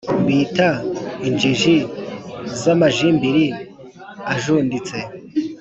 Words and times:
mbita 0.21 0.69
«injiji 1.27 1.75
z’amajimbiri 2.59 3.45
ajunditse 4.33 4.97